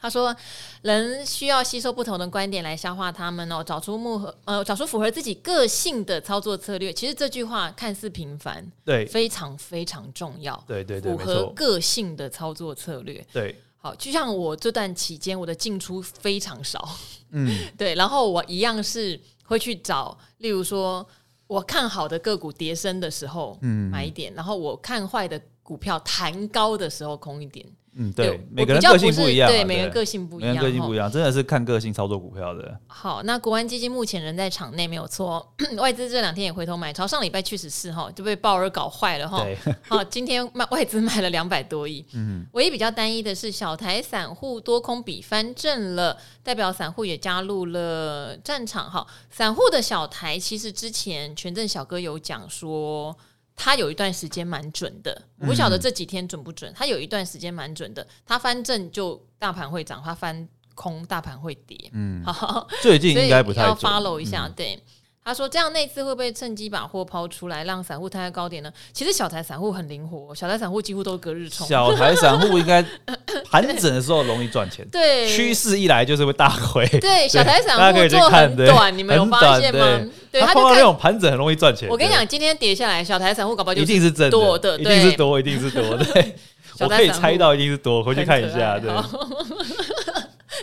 [0.00, 0.36] 他说，
[0.82, 6.92] 人需要吸收不同的观点来消化他们哦，找出符合呃，找出符合自己个性的操作策略。
[6.92, 10.62] 其实这句话看似平凡，对，非常非常重要。
[10.68, 13.26] 对对对，符合个性的操作策略。
[13.32, 16.88] 对，好，就像我这段期间，我的进出非常少。
[17.32, 21.04] 嗯， 对，然后我一样是会去找，例如说。
[21.54, 27.66] 我看好的个股跌升的时候，嗯，买一点；然后我看坏的股票弹高的时候，空一点。
[27.96, 32.76] 嗯，对，每个人个性不一样，对，每个人个性不一样，每个人个性不一样，真的是看个性操作股票的。
[32.88, 39.46] 好，那国安基金目前人在场内没有错， 外资这两天也回头买超，上礼拜确实是哈，就被鲍尔搞坏了哈。
[39.86, 42.04] 好，今天卖外资卖了两百多亿。
[42.14, 49.06] 嗯，唯一比较单一的是小台散户多空比翻正了，代表散户也加入了战场哈。
[49.30, 53.16] 散户的小台其实之前权证小哥有讲说。
[53.56, 56.72] 他有一段时间蛮准的，我不晓得这几天准不准。
[56.74, 61.90] 他有一段时间蛮准的，他翻正就大盘会涨，他翻空大盘会跌。
[61.92, 63.68] 嗯，好， 最近应该不太准。
[63.70, 64.82] 要 follow 一下，对。
[65.26, 71.66] 他说：“这样那次会不会趁机把货抛出来，让散户摊在高点呢？”其实小台散户很灵活，小台散户几乎都隔日冲。
[71.66, 72.84] 小台散户应该
[73.50, 76.86] 盘整的时候容易赚钱，对，趋势一来就是会大亏。
[77.00, 79.98] 对，小台散户做很短，你们有发现吗？
[80.30, 81.88] 对，他碰到那种盘整很容易赚钱。
[81.88, 85.96] 我跟你讲，今天跌下来，小台散户搞不好就一定是真的，一定是多，一定是多。
[85.96, 86.36] 对，
[86.80, 88.78] 我可以猜到一定是多，回去看一下。
[88.78, 88.90] 对。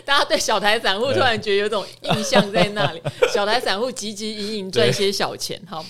[0.04, 5.60] 大家对小台散户突然觉得有种印象在那里， 小台散户汲汲营营赚一些小钱。
[5.68, 5.84] 好，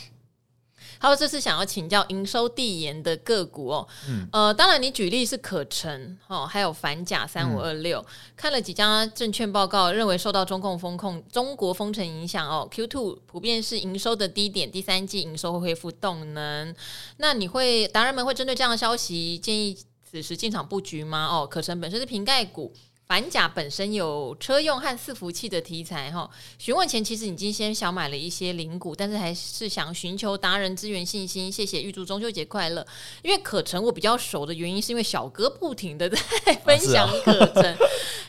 [0.98, 8.04] 还有这次想要请教营收递延的个股哦，嗯、呃，当然你举例是可成哦，还有反甲三五二六，
[8.36, 16.72] 看了几家证券报告，认为受到中共风控、中国封城影响哦，Q two 普遍是营收的低点，第三季营收会恢复动能。
[17.16, 19.76] 那你会达人们会针对这样的消息建议
[20.08, 21.26] 此时进场布局吗？
[21.26, 22.72] 哦，可成本身是瓶盖股。
[23.12, 31.52] 反甲本身有车用和伺服器的题材哈，询问前其实已经先小买了一些零股，但是还是想寻求达人资源信心。
[31.52, 32.82] 谢谢，预祝中秋节快乐。
[33.20, 36.18] 因为可成我比较熟的原因，是因为小哥不停的在
[36.64, 37.62] 分享可成。
[37.76, 37.78] 啊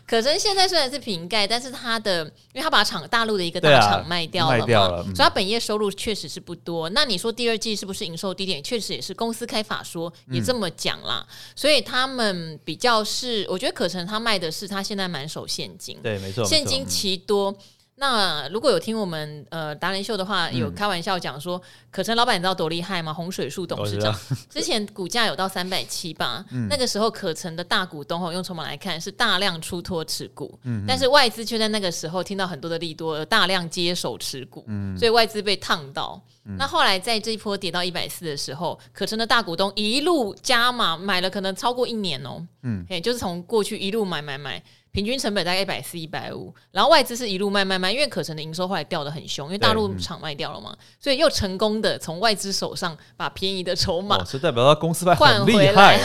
[0.06, 6.90] 可成现在虽然是瓶盖，但是他的，因为他把厂大陆的一个大厂卖掉了嘛，了嗯、所以他本业收入确实是不多。
[6.90, 8.62] 那你说第二季是不是营收低点？
[8.62, 11.26] 确实也是公司开法说也这么讲啦。
[11.26, 17.52] 嗯、所以他们比较是，我觉得可成他卖的是他现在满手现金，对，没错，现金奇多。
[17.52, 17.58] 嗯
[18.04, 23.14] 那如果有听我们呃达人秀的话，有开玩笑讲说，嗯、可成老板你知道多厉害吗？
[23.14, 24.14] 洪水树董事长。
[24.52, 36.22] 之前股价有到三百七吧，嗯、那个时候可成的大股东哦，用筹码来看是大量出脱持股，嗯、但是外资却在那个时候听到很多的利多，大量接手持股，嗯、所以外资被烫到。
[36.44, 44.62] 嗯、那后来在这一波跌到一百四的时候，可成的大股东一路加码买了，可能超过一年哦、喔，嗯，哎，就是从过去一路买买买。
[44.94, 56.00] 平均成本大概一百四、一百五，然后外资是一路卖卖卖，因为可成的营收后来掉得很凶，因为大陆厂卖掉了嘛，嗯、所以又成功的从外资手上把便宜的筹码，是代表他公司换回来。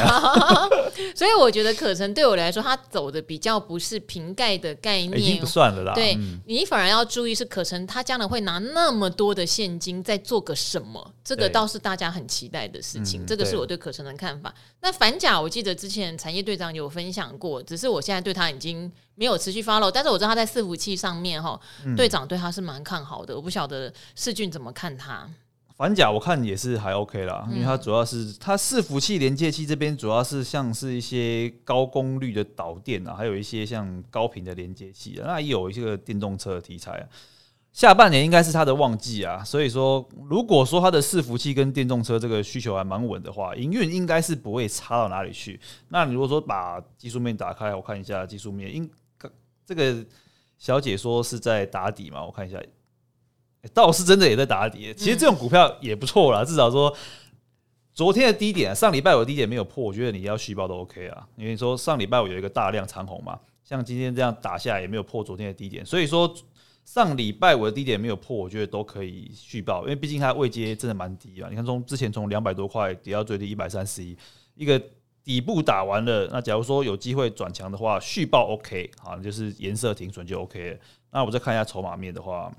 [1.15, 5.93] 所以我觉得可成对我来说，他走的比较不是瓶盖的概念，已经不算了啦。
[5.93, 11.13] 对、嗯、你反而要注意是可成，他将来会拿那么多的现金在做个什么？
[11.23, 13.21] 这个倒是大家很期待的事情。
[13.21, 14.49] 对这个是我对可成的看法。
[14.49, 18.78] 嗯、那反甲，我记得之前产业队长有分享过，只是我现在对他已经。
[19.15, 23.35] 没有持续 follow，但是我知道他在伺服器上面哈，嗯、队长对他是蛮看好的。
[23.35, 25.29] 我不晓得世俊怎么看他。
[25.77, 37.07] 反甲我看也是还 OK 啦，因为它主要是它伺服器连接器这边主要是像是一些高功率的导电啊，还有一些像高频的连接器啊，那也有一些个电动车的题材啊。
[37.79, 45.61] 下半年应该是它的旺季啊，所以说如果说它的伺服器跟电动车这个需求还蛮稳的话，营运应该是不会差到哪里去。
[45.91, 48.91] 那你如果说把技术面打开，我看一下技术面，应
[49.65, 50.05] 这个
[50.59, 52.25] 小姐说是在打底嘛？
[52.25, 52.61] 我看一下，
[53.73, 54.93] 倒是真的也在打底。
[54.95, 56.93] 其实这种股票也不错啦，至少说
[57.95, 61.29] 昨天的低点，上礼拜我的低点没有破，我觉得你要续报都 OK 啊。
[61.37, 66.35] 因为说上礼拜我有一个大量长红嘛，像今天这样打下来也没有破昨天的低点，所以说。
[66.89, 71.47] 上礼拜我的低点没有破，我觉得都可以续报，因为毕竟它位阶真的蛮低啊。
[71.51, 74.17] 你看从之前从两百多块跌到最低一百三十一，
[74.55, 74.83] 一个
[75.23, 76.27] 底部打完了。
[76.33, 80.81] 那假如说有机会转强的话，续报 OK 啊，就是颜色停损就 OK。
[81.11, 82.51] 那我再看一下筹码面的话，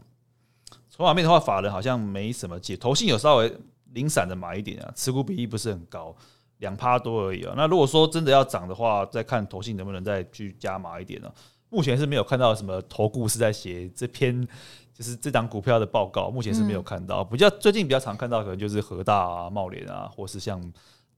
[0.92, 3.52] 筹码面的话，法人好像没什么解，投信有稍微
[3.94, 6.16] 零散的买一点啊，持股比例不是很高。
[6.60, 7.56] 两趴多而已啊。
[7.58, 11.34] 那如果说真的要涨的话，再看投信能不能再去加码一点呢？
[11.70, 14.48] 目前是没有看到什么投顾是在写这篇，
[14.94, 17.24] 就是这档股票的报告，目前是没有看到。
[17.24, 20.62] 比较最近比较常看到可能就是和大啊、茂联啊，或是像。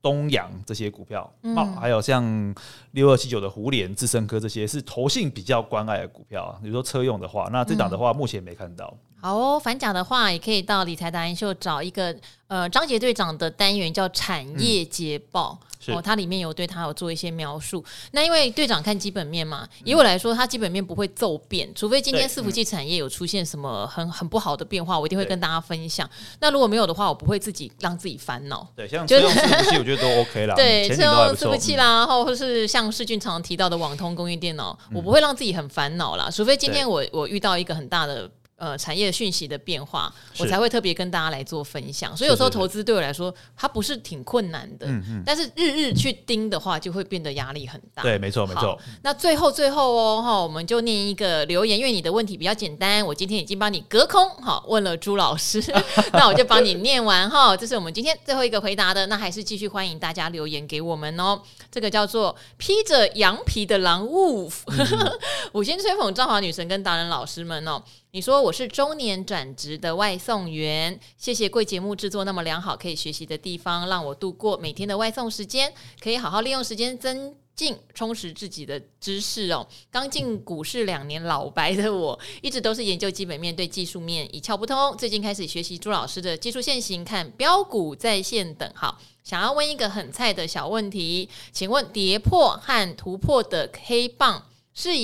[0.04, 2.56] 东阳这些股票，嗯，还有像
[2.94, 6.60] 六二七九的胡联、智胜科这些是投信比较关爱的股票啊。
[6.60, 8.98] 比如说车用的话，那这档的话目前没看到。
[9.22, 12.16] 好哦，反甲的话也可以到理财达人秀找一个
[12.48, 15.58] 呃张杰队长的单元叫产业捷报。
[15.62, 17.84] 嗯哦，它里面有对他有做一些描述。
[18.12, 26.08] 那因为队长看基本面嘛，以我来说，它基本面不会骤变，除非今天伺服器产业有出现什么很很不好的变化，我一定会跟大家分享。
[26.40, 28.68] 那如果没有的话，我不会自己让自己烦恼。
[28.76, 30.54] 对，像这种伺服器，我觉得都 OK 啦。
[30.56, 36.30] 对，车用伺服器啦，或或是像世俊常提到的网通、工业电脑，我不会让自己很烦恼啦。
[36.30, 38.30] 除非今天我我遇到一个很大的。
[38.62, 42.16] 呃，产业讯息的变化，我才会特别跟大家来做分享。
[42.16, 44.86] 所以有时候投资对我来说，它不是挺困难的。
[44.86, 45.24] 嗯嗯。
[45.26, 48.04] 但是日日去盯的话，就会变得压力很大。
[48.04, 48.80] 对，没错，没错。
[49.02, 55.60] 那最后最后哦，哈，我们就念一个留言，因为你的问题比较简单，我今天已经帮你隔空哈问了朱老师，
[56.14, 57.58] 那我就帮你念完哈。
[57.58, 61.42] 这是我们今天最后一个回答的，那还是继续欢迎大家留言给我们哦。
[61.72, 65.12] 这个叫做披着羊皮的狼物，嗯、
[65.54, 67.82] 五星吹捧，赵华女神跟达人老师们哦。
[68.14, 79.66] 你说我是中年转职的外送员，谢谢贵节目制作那么良好，可以学习的地方，让我度过每天的外送时间，可以好好利用时间增进充实自己的知识哦。
[79.90, 84.94] 刚进股市两年老白的我，一直都是研究基本面，对技术面一窍不通。
[84.98, 88.70] 最近开始学习朱老师的技术线型，看标股在线等。
[88.76, 94.98] 好，想要问一个很菜的小问题，请问跌破和突破的 K 棒是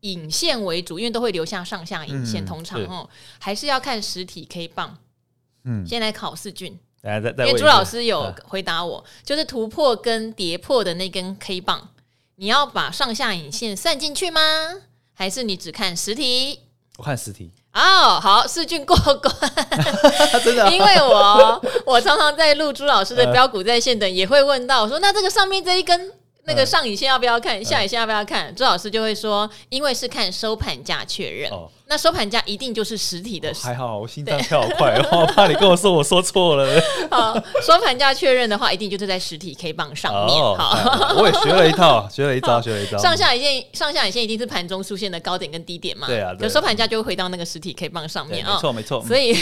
[0.00, 4.96] 引影线为主，因为都会留下上下影线，嗯、通常哦，还是要看实体 K 棒。
[5.64, 6.68] 嗯，先来考试卷，
[7.02, 11.90] 因为朱老师有回答我，啊、就是突破跟跌破的那根 K 棒，
[12.36, 14.40] 你要把上下影线算进去吗？
[15.12, 16.60] 还是你只看实体？
[16.96, 17.50] 我看实体。
[17.74, 19.34] 哦，好，试卷过关。
[20.42, 26.12] 真的、啊，因为我 我常常在录朱老师的标股在线等，也会问到我说，那这个上面这一根。
[26.50, 27.64] 那个上影线要不要看？
[27.64, 28.52] 下影线要不要看？
[28.56, 31.48] 朱老师就会说，因为是看收盘价确认。
[31.52, 36.80] 哦那收盘价一定就是实体的，还好我心脏跳好快， 我怕你跟我说我说错了。
[37.10, 40.36] 好，收盘价确认的话，一定就是在实体 K 棒上面。
[40.40, 42.96] 好，我也学了一套，学了一招，学了一招。
[42.96, 46.06] 上下影线，上下影线一定是盘中出现的高点跟低点嘛？
[46.06, 46.32] 对啊。
[46.36, 48.54] 就收盘价就会回到那个实体 K 棒上面啊。
[48.54, 49.04] 没错，没错。
[49.04, 49.34] 所以，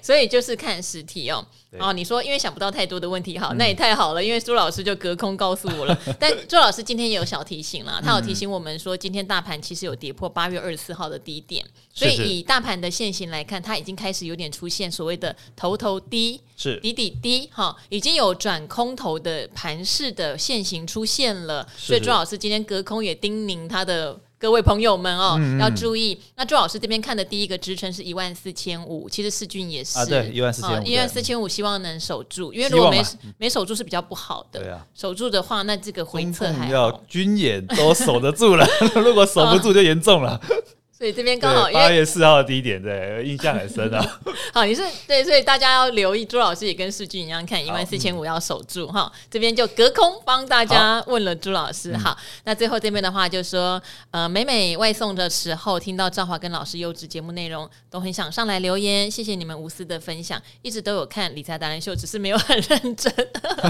[0.00, 1.44] 所以就是看实体哦。
[1.78, 5.98] 哦，你说因为想不到太多的问题，好，那也太好了，因为朱老师就隔空告诉我了。
[6.18, 11.57] 但朱老师今天也有小提醒了，他有提醒我们说，今天大盘其实有跌破八月二十四号的低点，
[11.92, 12.42] 所以以。
[12.42, 21.66] 大盘的线型来看，它已经开始有点出现所谓的头头低，是底底低，哈，已经有转空头的盘势的线型出现了。
[21.76, 26.16] 所以朱老师今天隔空也叮咛他的各位朋友们哦，嗯嗯，要注意。
[26.36, 33.02] 那朱老师这边看的第一个支撑是一万四千五，其实世俊也是啊，对，一万四千五，一万四千五，希望能守住，因为如果没
[33.36, 34.60] 没守住是比较不好的。
[34.60, 40.40] 对啊，守住的话，那这个回撤还要军演都守得住了， 如果守不住就严重了。
[40.98, 44.18] 所以这边刚好八月四号的低点，对，印象很深啊。
[44.52, 49.20] 好，你是对，所以大家要留意，朱老师也跟世俊一样，看一万四千五要守住哈、嗯。
[49.30, 51.96] 这边就隔空帮大家问了朱老师。
[51.96, 53.80] 好，那最后这边的话就说，
[54.10, 59.08] 呃，每每外送的时候听到赵华跟老师优质节目内容，都很想上来留言。
[59.08, 63.12] 谢谢你们无私的分享，一直都有看理财达人秀，只是没有很认真。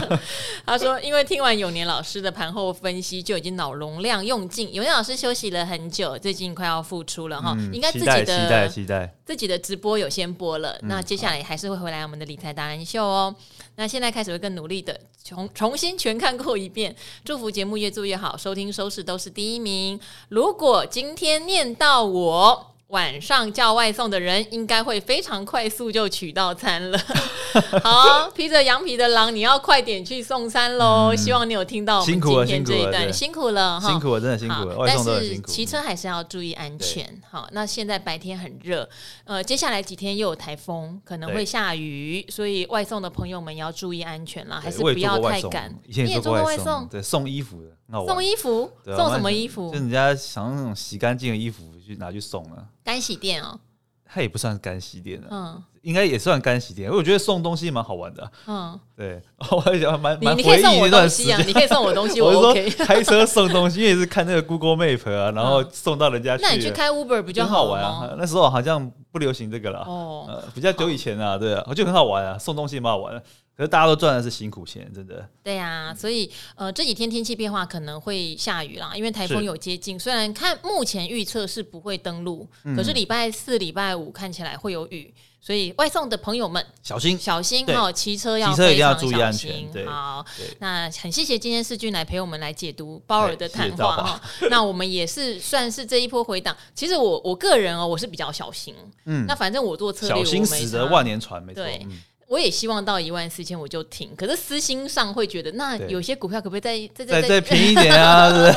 [0.65, 4.73] 他说，因为听完永年老师的盘后分析，就已经脑容量用尽。
[4.73, 7.18] 永年老师休息了很久，最近快要复出。
[7.19, 13.35] 出了哈，应该自己的期待期待自己的直播有先播了，那接下来还是会回来我们的理财达人秀哦。
[13.75, 16.95] 那现在开始会更努力的重重新全看过一遍，
[17.25, 19.99] 祝福节目越做越好，收听收视都是第一名。
[20.29, 22.75] 如果今天念到我。
[22.89, 26.99] 晚上叫外送的人应该会非常快速就取到餐了。
[27.83, 31.11] 好，披着羊皮的狼，你要快点去送餐喽！
[31.11, 34.85] 嗯、希望你有听到我们今天这一段，辛苦了，辛苦了，真的辛苦了。
[34.87, 37.07] 但是骑车还是要注意安全。
[37.31, 38.89] 好，那现在白天很热，
[39.25, 45.75] 呃，接下来几天又有台风，可能会下雨，所以外送的朋友们要注意安全啦，还是不要太赶。
[45.85, 46.87] 你也做过外送？
[46.89, 47.69] 对，送衣服的。
[48.07, 49.71] 送衣服，送什么衣服？
[49.71, 51.65] 就人家想用那种洗干净的衣服。
[51.89, 52.69] 去拿去送了。
[52.85, 53.59] 干洗店哦，
[54.05, 56.91] 它也不算干洗店了，嗯，应该也算干洗店。
[56.91, 59.21] 我觉得送东西蛮好玩的，嗯，对，
[59.51, 62.71] 我还想蛮蛮你可以送我东西啊，你可以送我东西， 我 OK。
[62.85, 66.43] 开车送东西，因为是看那个 Google Map 啊，然后送到人家去。
[66.43, 68.15] 那你去开 Uber 比较好玩啊？
[68.19, 73.23] 那时候好像不流行这个了，哦，比较久以前啊，对啊，我觉得很好玩啊，送东西蛮好玩的。
[73.59, 75.29] 可是大家都赚的是辛苦钱，真的。
[75.43, 79.99] 对呀、啊，所以呃这几天天气变化可能会下雨啦，因为台风有接近。
[79.99, 89.69] 是虽然看目前预测是不会登陆，嗯、可是礼拜四、礼拜五看起来会有雨，所以外送的朋友们小心小心哦，骑对车要骑车一定要注意安全。
[89.73, 90.25] 对好，
[90.61, 94.21] 那很谢谢今天世俊来陪我们来解读鲍尔的谈话哈。
[94.51, 96.57] 那我们也是算是这一波回档。
[96.77, 98.73] 其实我我个人哦，我是比较小心。
[99.07, 101.65] 嗯，那反正我做策略，小心驶得万年船，没错。
[101.65, 101.85] 对。
[101.91, 108.29] 嗯我也希望到一万四千我就停，可是私心上会觉得，那有些股票可不可以再再再再便宜一点啊？
[108.31, 108.53] 对？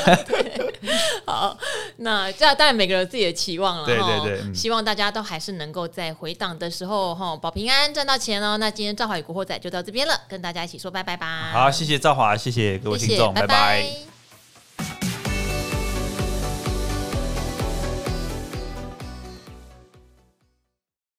[1.25, 1.57] 好，
[1.97, 8.57] 那这当然每个人有自己的期望了，对对对，嗯、希望大家都还是能够在回档的时候哈保平安赚到钱哦。
[8.57, 11.51] 那今天赵华与古惑仔就到这边了，跟大家一起说拜拜吧。
[11.53, 13.47] 好，谢谢赵华，谢谢各位听众，拜拜。
[13.47, 14.10] 拜拜。